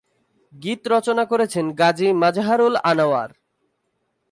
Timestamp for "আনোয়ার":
2.83-3.31